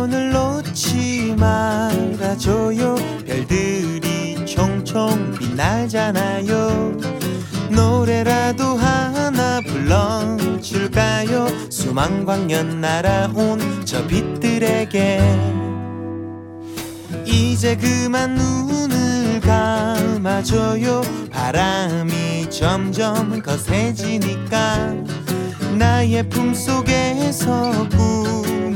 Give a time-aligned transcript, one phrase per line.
[0.00, 2.94] 손을 놓지 말아줘요.
[3.26, 6.96] 별들이 총총 빛나잖아요.
[7.70, 11.48] 노래라도 하나 불러줄까요?
[11.68, 15.20] 수만 광년 날아온 저 빛들에게.
[17.26, 21.02] 이제 그만 눈을 감아줘요.
[21.30, 24.94] 바람이 점점 거세지니까.
[25.76, 27.86] 나의 품속에서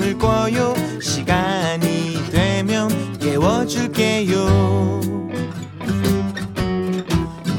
[0.04, 0.74] 꿈을 꿔요.
[1.00, 5.00] 시간이 되면 깨워줄게요.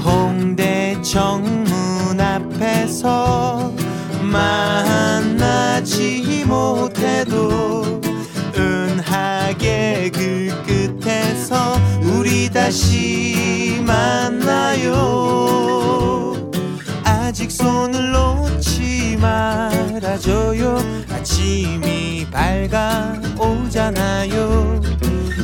[0.04, 3.74] 홍대 정문 앞에서
[4.22, 5.46] 만나지
[6.46, 8.02] 못해도
[8.56, 14.94] 은하계 그 끝에서 우리 다시 만나요.
[17.04, 18.75] 아직 손을 놓지
[19.18, 20.78] 말아줘요.
[21.12, 22.28] 아침이
[23.36, 24.16] 밝아오잖아요.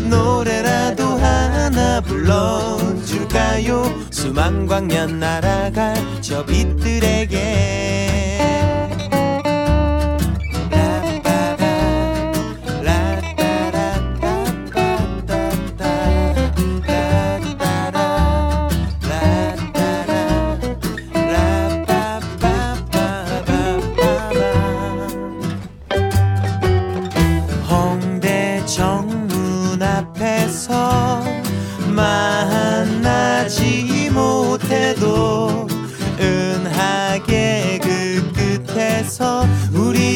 [0.09, 3.83] 노래라도 하나 불러줄까요?
[4.09, 8.30] 수만 광년 날아갈 저 빛들에게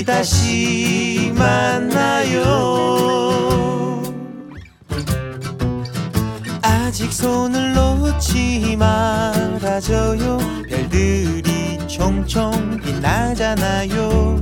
[0.04, 2.42] 다시 만나요.
[6.62, 10.40] 아직 손을 놓지 말아줘요.
[10.70, 14.42] 별들이 총총 빛나잖아요.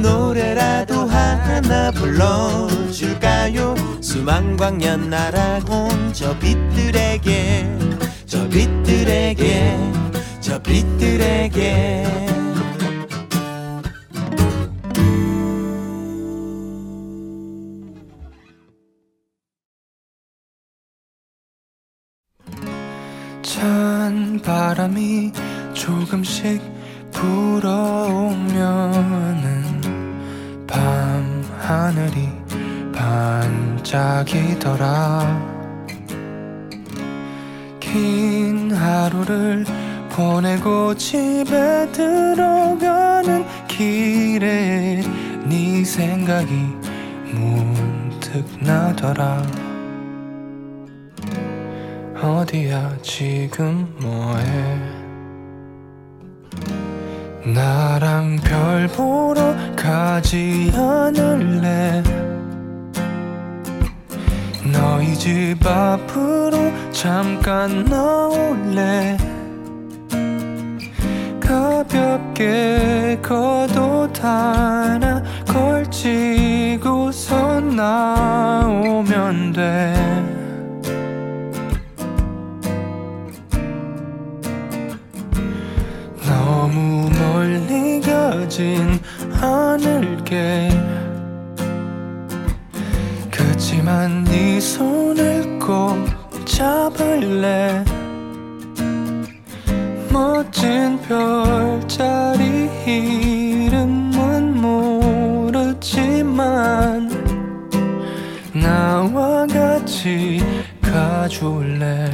[0.00, 3.74] 노래라도 하나 불러줄까요?
[4.00, 7.78] 수만 광년 날아온 저 빛들에게
[8.26, 9.78] 저 빛들에게
[10.40, 12.31] 저 빛들에게
[24.72, 25.30] 바람이
[25.74, 26.62] 조금씩
[27.10, 28.32] 불어오면은
[30.66, 32.30] 밤 하늘이
[33.82, 34.80] 반짝이더라.
[37.80, 39.66] 긴 하루를
[40.08, 45.02] 보내고 집에 들어가는 길에
[45.44, 46.50] 네 생각이
[47.30, 49.42] 문득 나더라
[52.22, 54.78] 어디야 지금 뭐해?
[57.52, 62.00] 나랑 별 보러 가지 않을래?
[64.72, 69.16] 너희 집 앞으로 잠깐 나올래?
[71.40, 80.41] 가볍게 겉옷 하나 걸치고서 나오면 돼
[88.52, 89.00] 가진
[89.40, 90.68] 않을게.
[93.30, 95.96] 그치만 네 손을 꼭
[96.44, 97.82] 잡을래?
[100.10, 105.80] 멋진 별자리 이름은 모르지만
[108.52, 110.42] 나와 같이
[110.82, 112.10] 가줄래?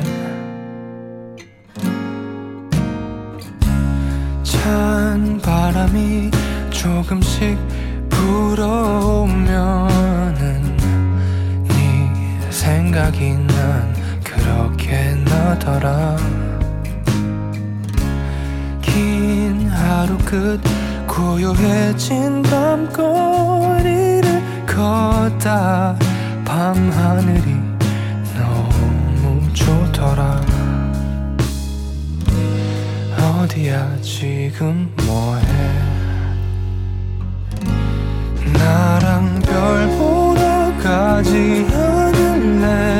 [4.44, 5.17] 찬
[5.48, 6.30] 바람이
[6.68, 7.56] 조금씩
[8.10, 9.46] 불어오면은
[11.64, 16.18] 네 생각이 난 그렇게 나더라.
[18.82, 20.60] 긴 하루 끝
[21.06, 24.26] 고요해진 밤거리를
[24.66, 25.96] 걷다
[26.44, 27.56] 밤하늘이
[28.36, 30.37] 너무 좋더라
[33.58, 35.42] 어디야 지금 뭐해?
[38.52, 42.97] 나랑 별 보러 가지 않을래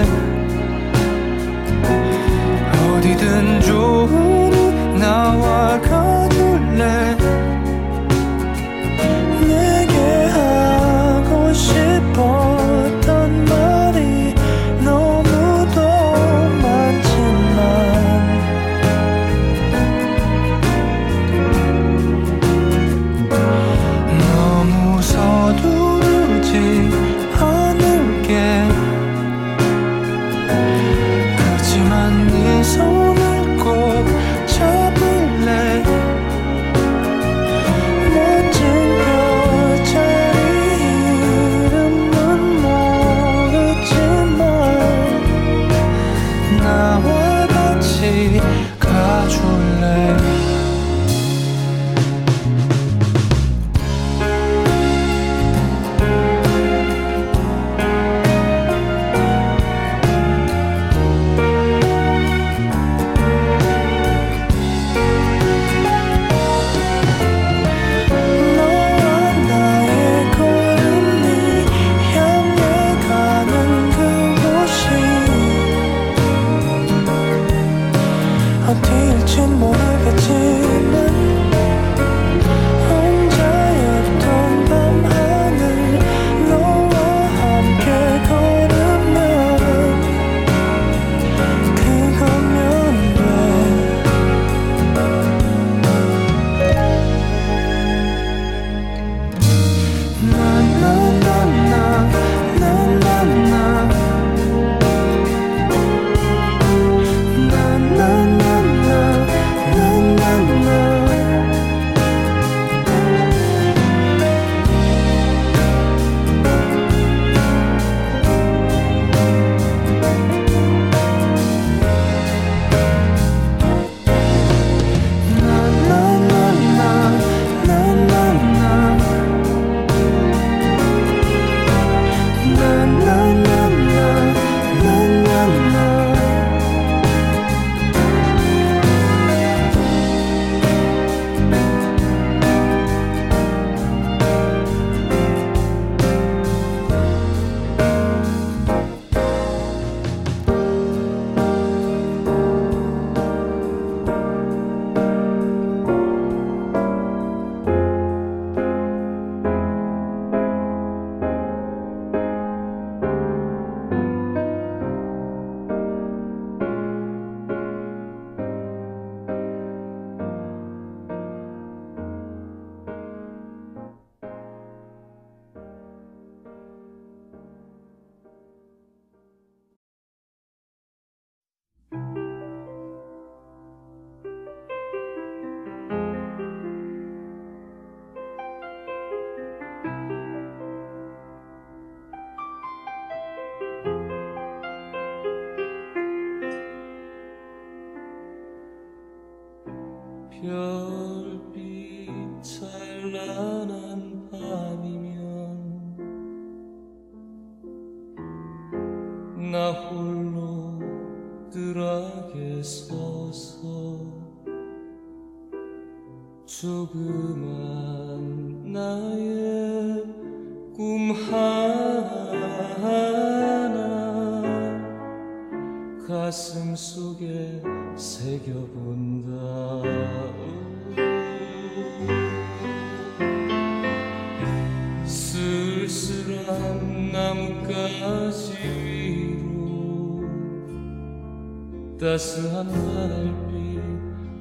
[241.99, 243.81] 따스한 하늘빛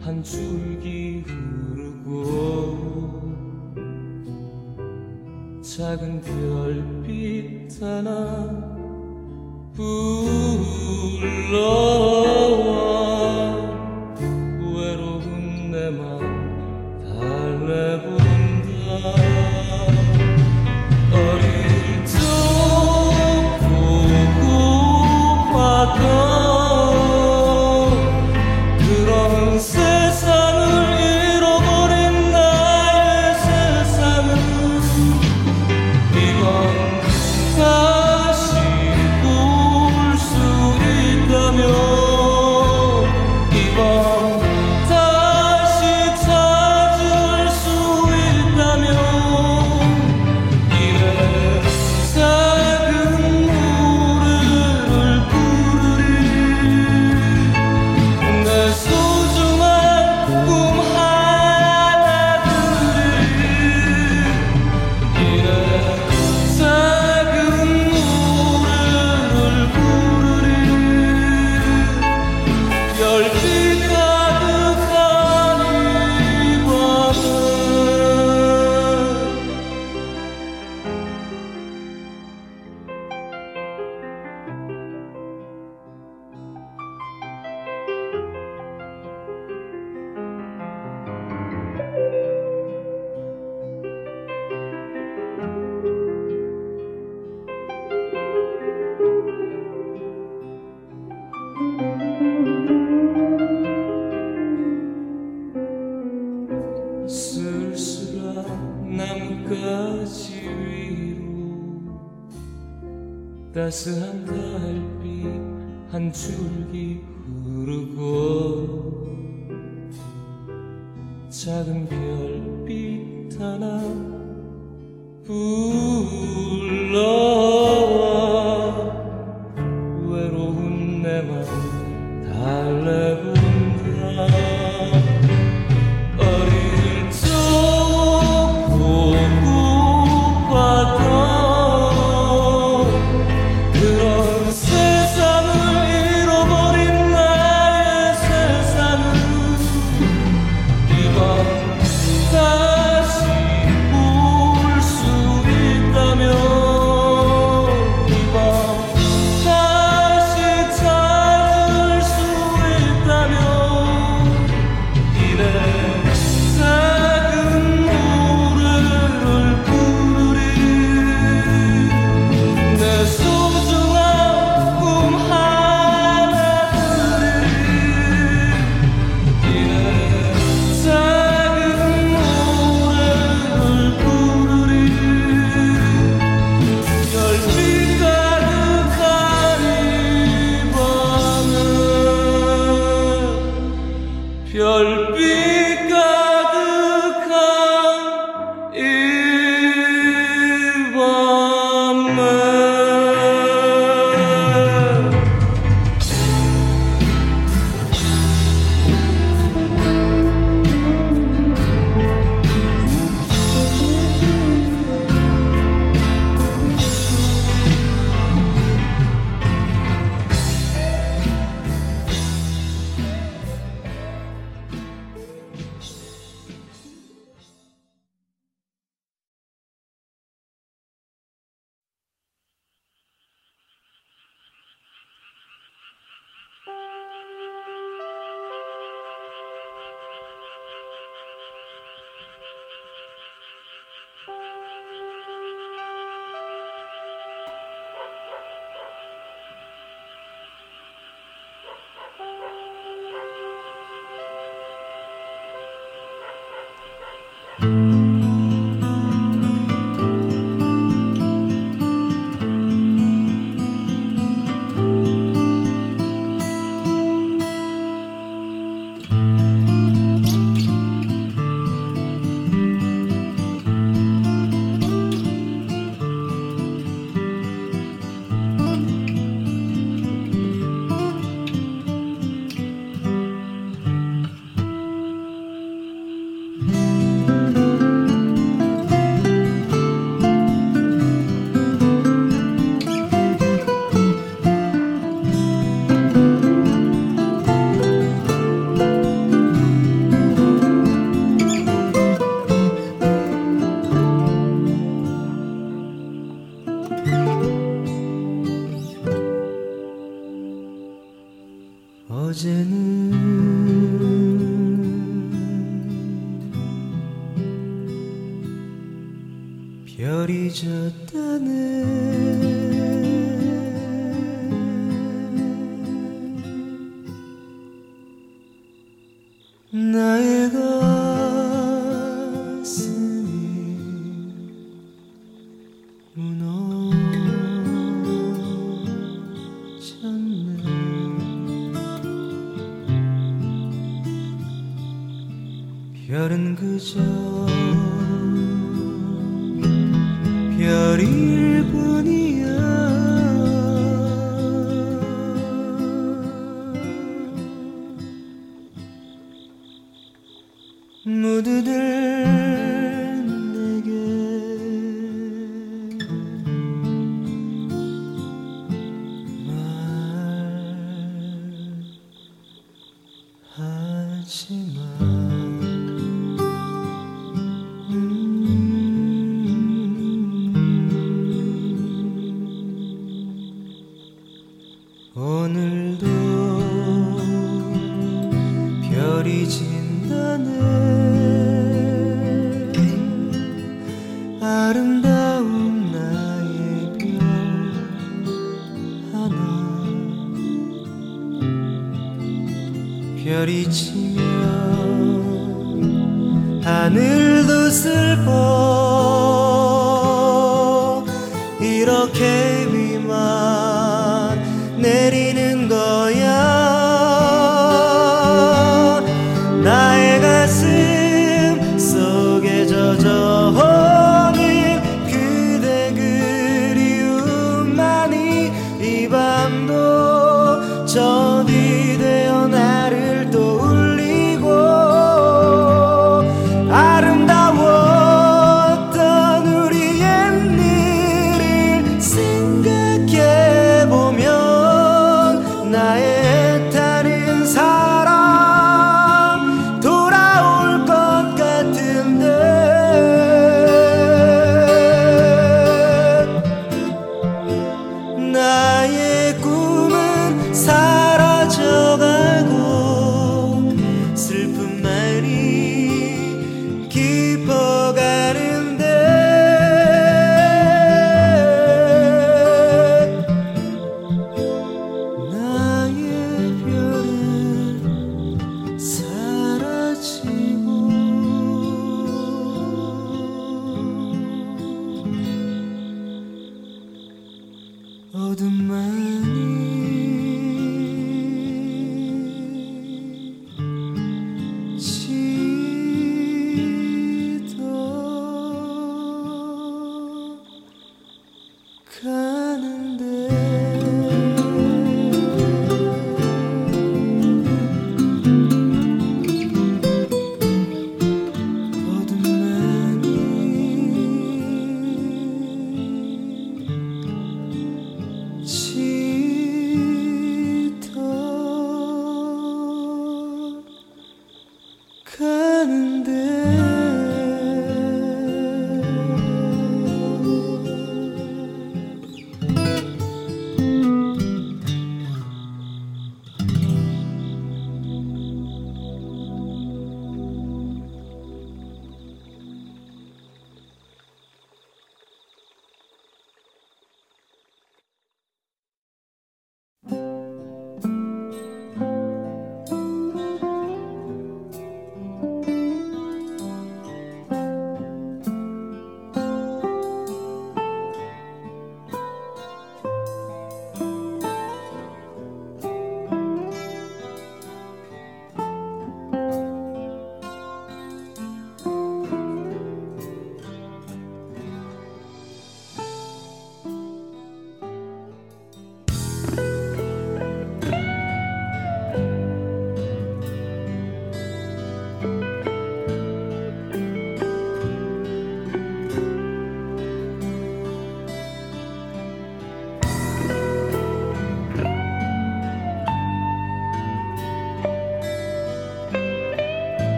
[0.00, 2.12] 한 줄기 흐르고
[5.62, 8.50] 작은 별빛 하나
[9.72, 9.94] 불러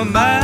[0.00, 0.39] come back.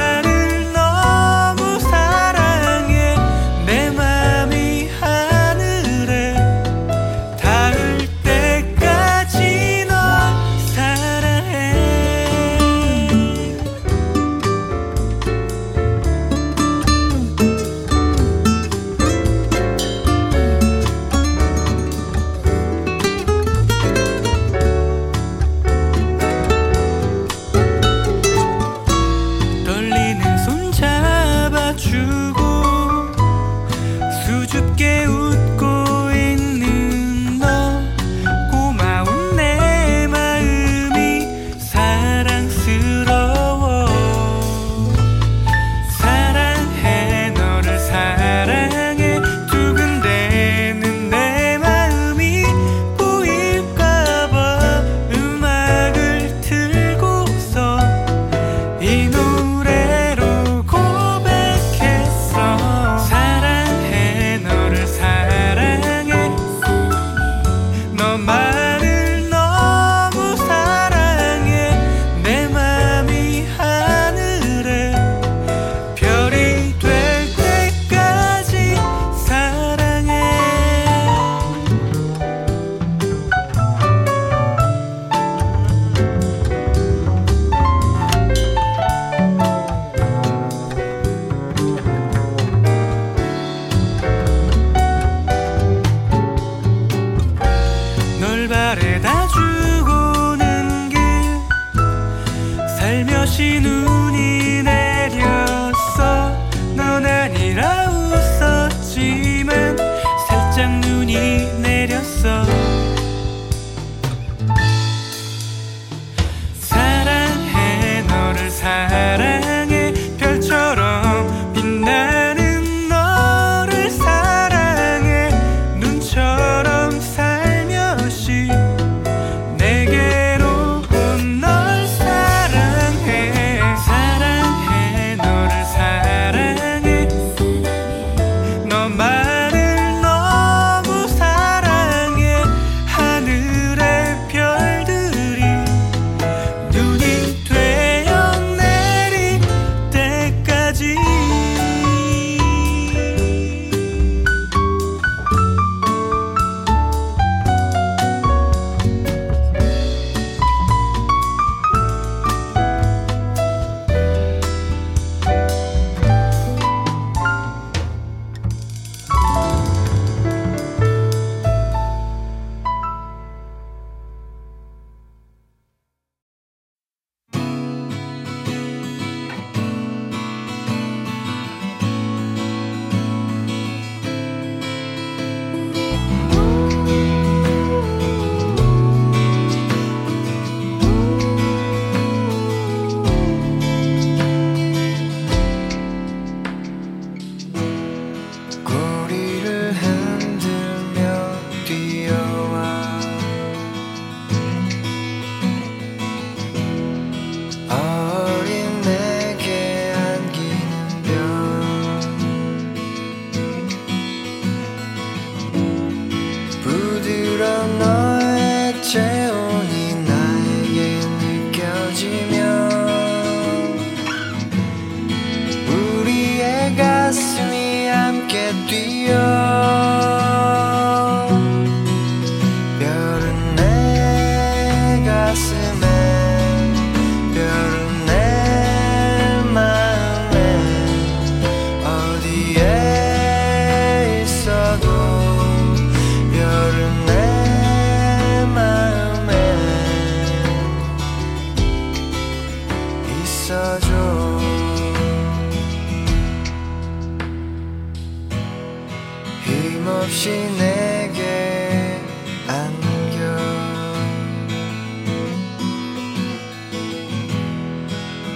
[260.06, 262.00] 없이 내게
[262.46, 263.18] 안겨.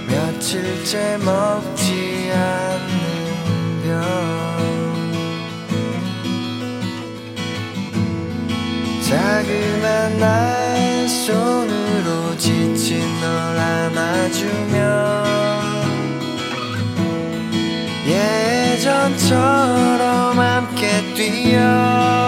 [0.08, 4.02] 며칠째 먹지 않는 병
[9.08, 14.78] 자그만 나의 손으로 지친 널 안아주며
[18.08, 19.79] 예전처럼
[21.20, 22.19] Sophia.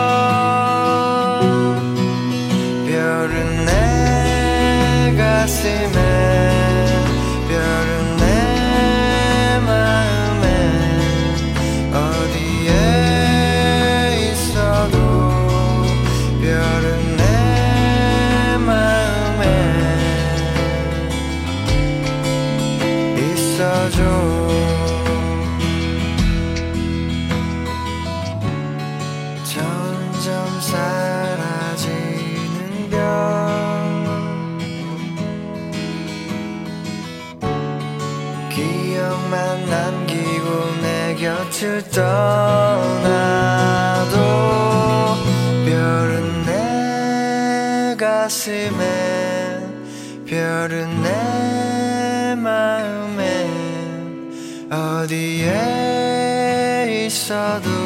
[57.33, 57.82] passado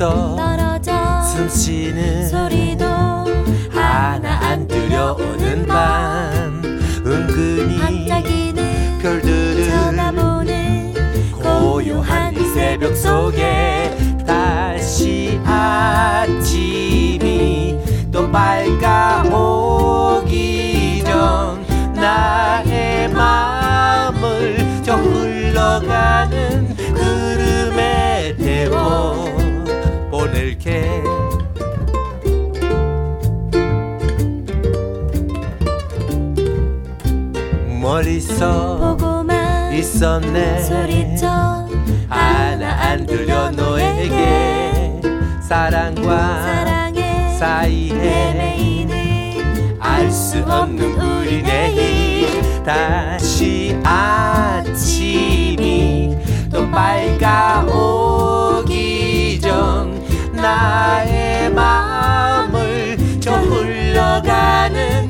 [0.00, 2.86] 멀리서 떨어져 숨쉬는 소리도
[3.70, 6.62] 하나 안 들려오는 밤
[7.04, 10.94] 은근히 반짝이는 별들은 쳐다보는
[11.42, 13.94] 고요한 이 새벽 속에
[14.26, 16.48] 다시 아침이
[18.10, 19.74] 또 밝아오기
[21.04, 21.62] 전
[21.94, 26.69] 나의 마음을 저 흘러가는
[38.40, 40.62] 멀리서 보고만 있었네.
[40.62, 41.68] 소리쳐
[42.08, 45.02] 하나 안 들려 너에게
[45.42, 48.40] 사랑과 사랑해 사이에
[49.78, 52.40] 알 수 없는 우리 내일.
[52.64, 54.96] 다시 아침이
[56.50, 57.78] 또 밝아오기
[59.40, 65.09] 전 나의 마음을 저 흘러가는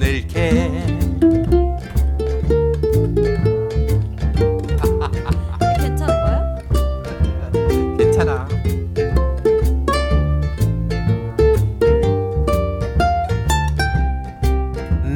[0.00, 0.70] 보낼게
[5.78, 6.58] 괜찮은 거야?
[7.98, 8.48] 괜찮아.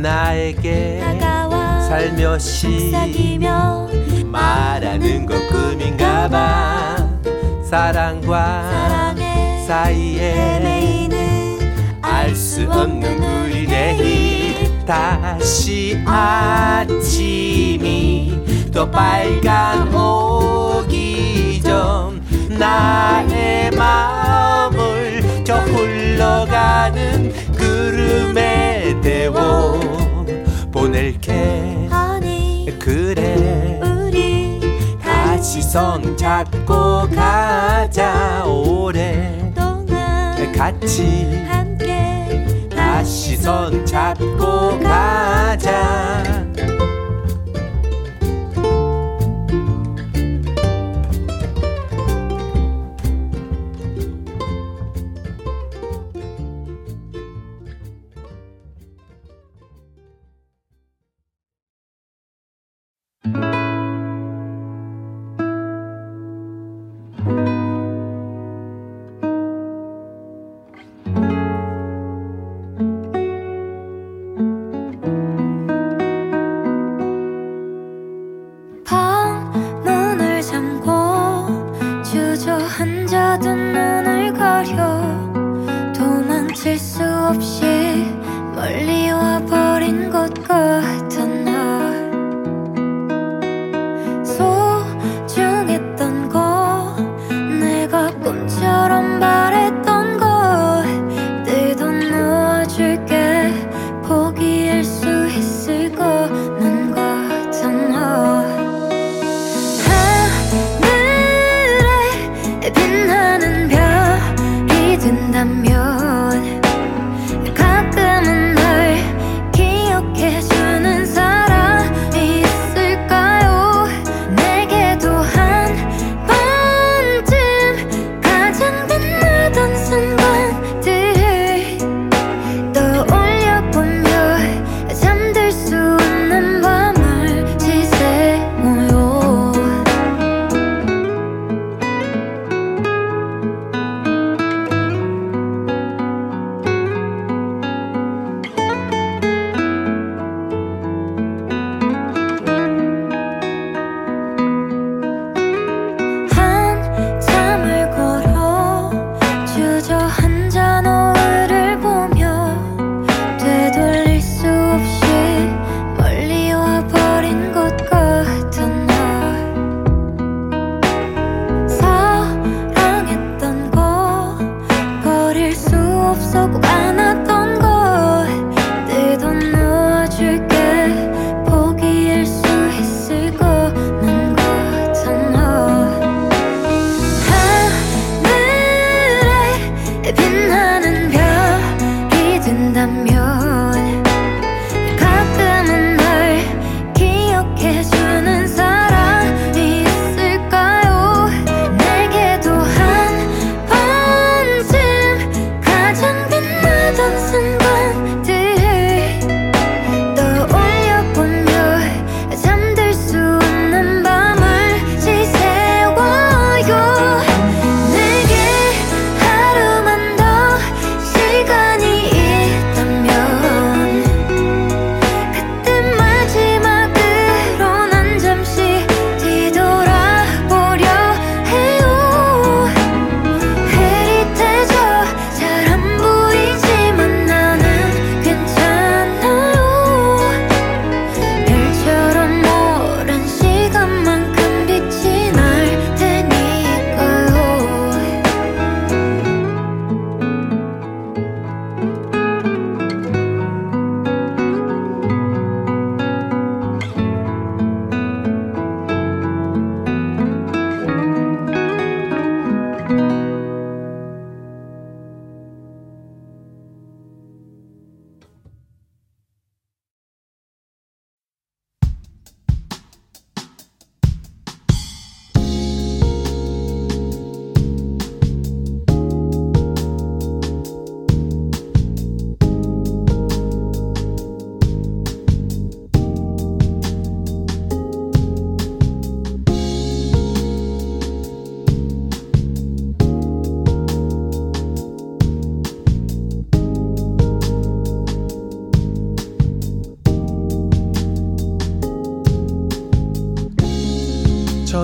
[0.03, 3.89] 나에게 다가와 살며시 사귀며
[4.27, 6.97] 말하는 것 꿈인가 봐
[7.69, 10.65] 사랑과 사랑해 사이에
[12.03, 14.34] 알 수 없는 우리 내일
[14.87, 17.13] 다시 아침이
[18.73, 20.31] 또 밝아오기
[21.63, 22.23] 전
[22.59, 29.81] 나의 마음을 저 흘러가는 구름에 태워
[30.71, 31.89] 보낼게.
[31.91, 33.81] 아니 그래.
[33.83, 34.61] 우리
[35.03, 44.34] 다시 손 잡고 가자 오랫동안 같이 함께 다시 손 잡고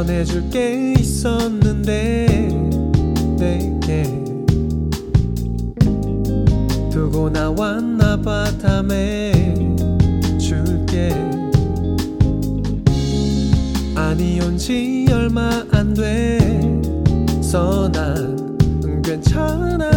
[0.01, 2.27] 전해줄 게 있었는데
[3.37, 4.05] 내게.
[6.91, 9.55] 두고 나왔나 봐 다음에
[10.39, 11.11] 줄게.
[13.95, 18.57] 아니 온지 얼마 안 돼서 난
[19.05, 19.91] 괜찮아.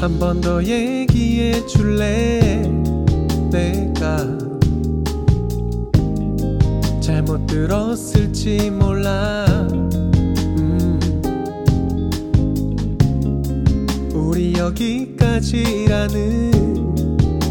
[0.00, 0.99] 한 번 더 얘기
[1.50, 2.62] 해 줄래?
[3.50, 4.24] 내가
[7.00, 9.44] 잘못 들었을지 몰라.
[9.68, 11.00] 음.
[14.14, 16.50] 우리 여기까지라는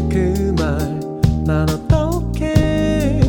[0.08, 1.00] 그 말
[1.46, 3.20] 난 어떡해?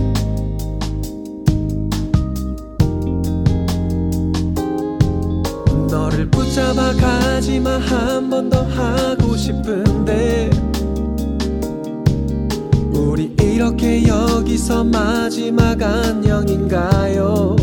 [5.89, 7.78] 너를 붙잡아 가지마.
[7.80, 10.51] 한 번 더 하고 싶은데
[13.92, 17.58] 여기서 마지막 안녕인가요?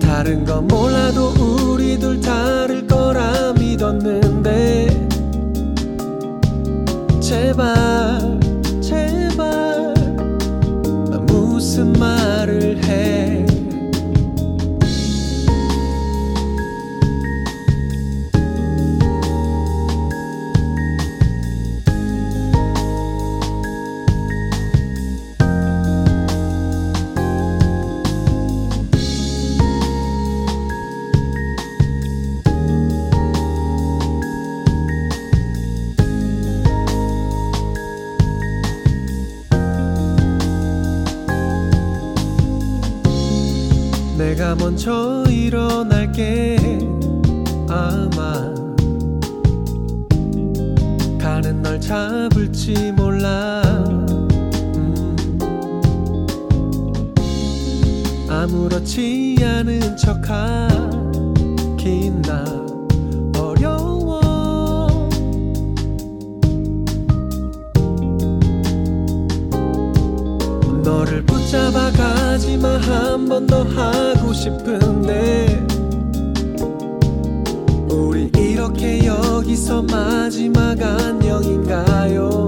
[0.00, 5.08] 다른 건 몰라도 우리 둘 다를 거라 믿었는데
[7.20, 8.15] 제발
[44.76, 46.58] 먼저 일어날게.
[47.66, 48.52] 아마
[51.18, 53.62] 가는 널 잡을지 몰라.
[54.76, 55.16] 음.
[58.28, 60.60] 아무렇지 않은 척하긴
[62.20, 62.44] 나
[63.40, 64.20] 어려워.
[70.84, 72.76] 너를 붙잡아 가지마.
[72.76, 75.66] 한 번 더 하고 싶은데
[77.90, 82.45] 우리 이렇게 여기서 마지막 안녕인가요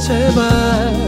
[0.00, 0.99] 제발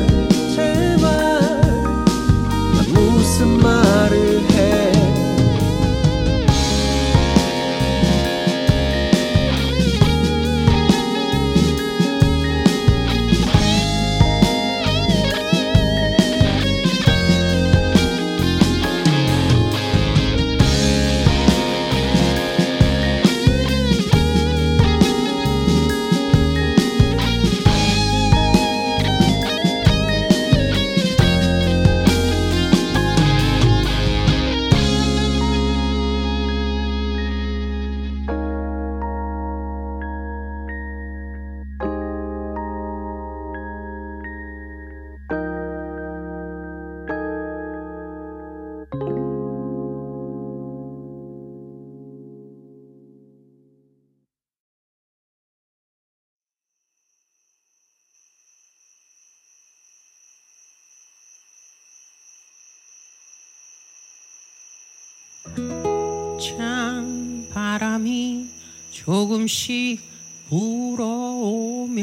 [69.04, 70.00] 조금씩
[70.48, 72.00] 불어오면은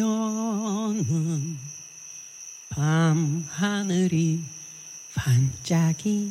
[2.69, 4.41] 밤 하늘이
[5.15, 6.29] 반짝이더라.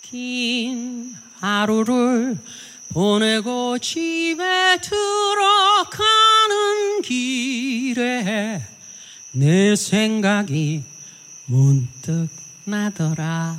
[0.00, 2.38] 긴 하루를
[2.88, 5.82] 보내고 집에 들어가는
[7.02, 8.62] 길에
[9.32, 10.82] 내 생각이
[11.46, 12.28] 문득
[12.64, 13.58] 나더라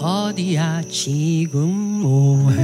[0.00, 1.68] 어디야 지금
[2.02, 2.56] 뭐해?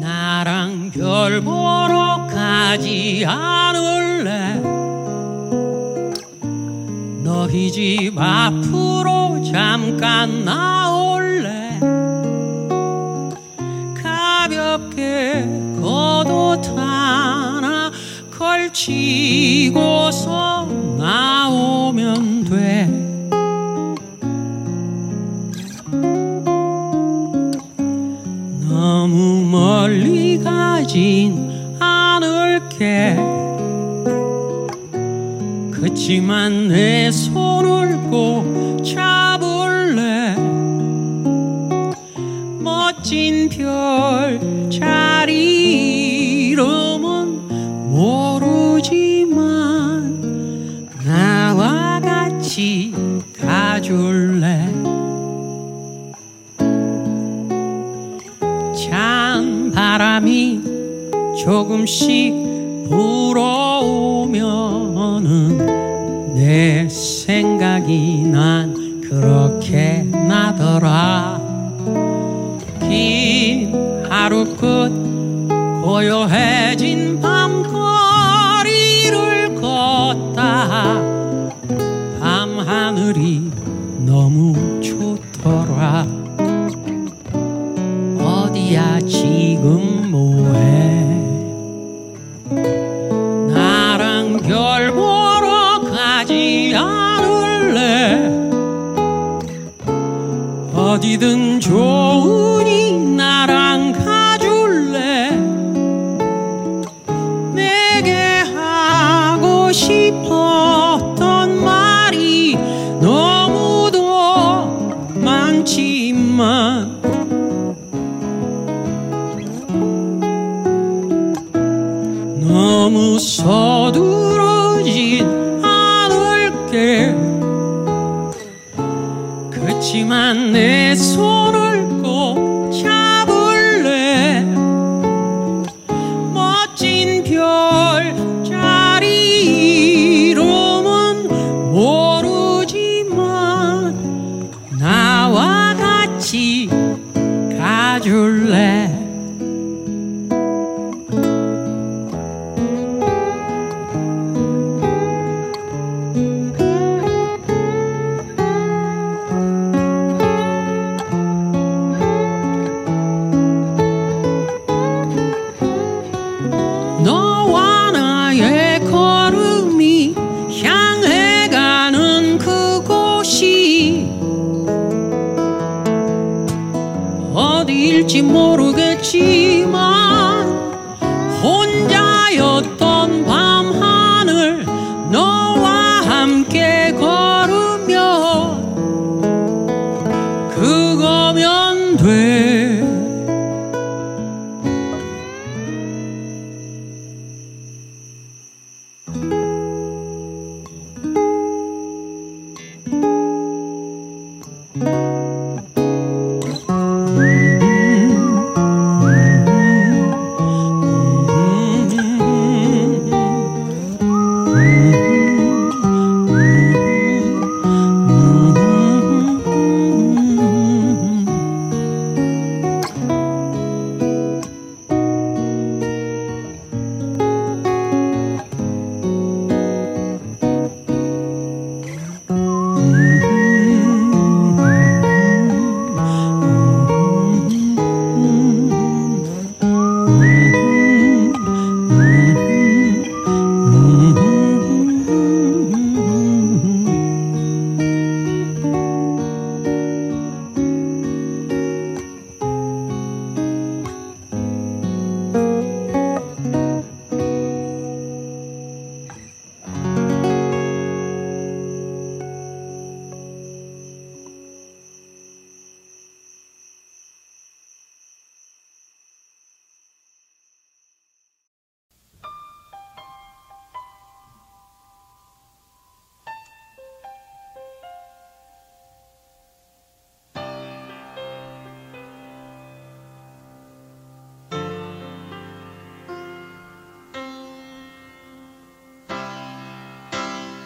[0.00, 4.54] 나랑 별 보러 가지 않을래?
[7.22, 11.78] 너희 집 앞으로 잠깐 나올래?
[14.02, 15.46] 가볍게
[15.82, 17.90] 겉옷 하나
[18.30, 19.84] 걸치고서
[20.98, 23.09] 나오면 돼
[30.90, 33.16] 가진 않을게.
[35.70, 37.59] 그치만 내손
[61.70, 61.86] 조금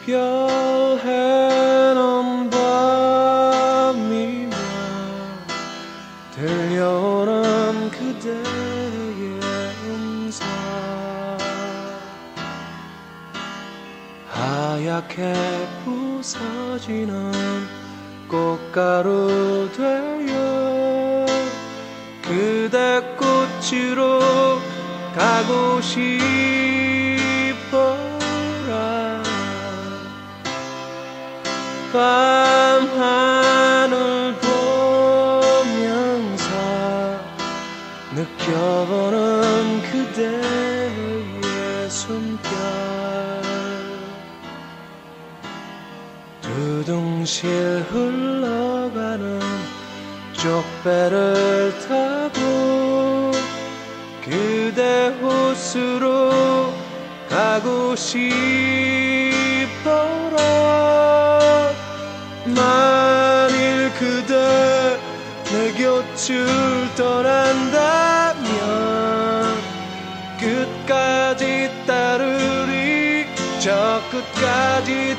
[0.06, 0.14] 별
[1.02, 4.54] 해는 밤이며
[6.34, 9.40] 들려오는 그대의
[9.86, 10.46] 음성.
[14.28, 15.32] 하얗게
[15.86, 17.32] 부서지는
[18.28, 21.24] 꽃가루 되어
[22.20, 24.20] 그대 꽃으로
[25.16, 26.63] 가고 싶
[31.94, 32.00] 밤
[32.98, 34.34] 하늘
[35.54, 35.94] 보면서
[38.16, 42.50] 느껴보는 그대의 숨결.
[46.42, 49.38] 두둥실 흘러가는
[50.32, 53.30] 쪽배를 타고
[54.24, 56.74] 그대 호수로
[57.30, 59.23] 가고 싶
[66.24, 66.46] 곁을
[66.96, 68.44] 떠난다면
[70.40, 73.26] 끝까지 따르리
[73.60, 75.16] 저 끝까지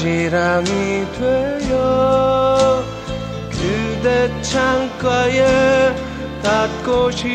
[0.00, 2.82] 아지랑이 되어
[3.50, 5.94] 그대 창가에
[6.42, 7.28] 닿고 싶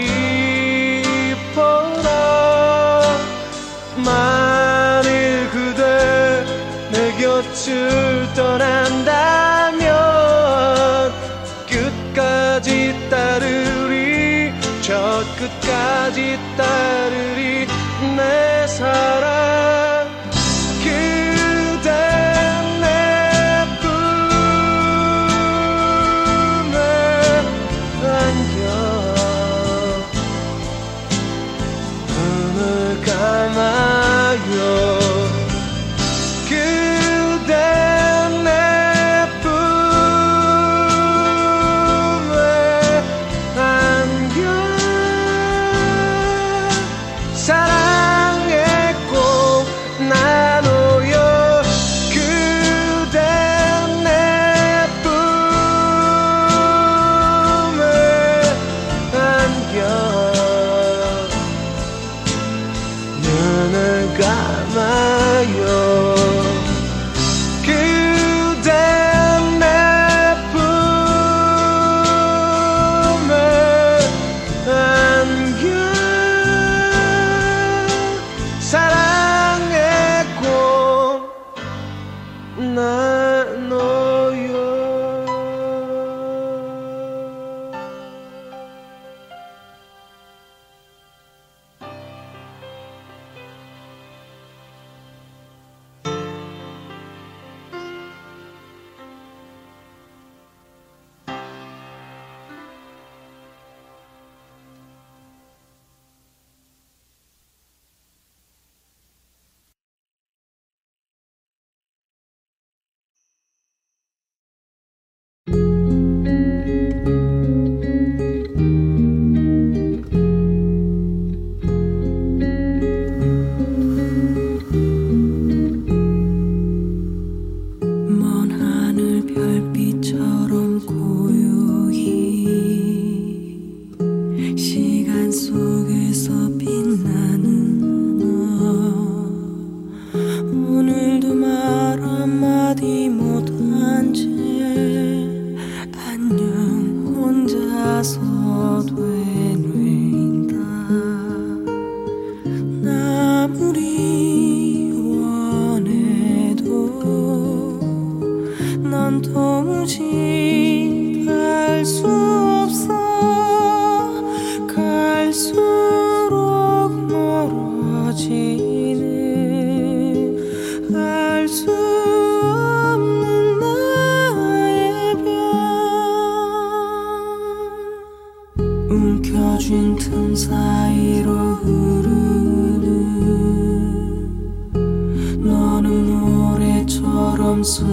[187.45, 187.85] 바람처럼 스